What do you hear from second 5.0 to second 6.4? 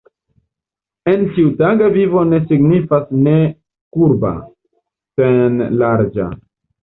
sen larĝa.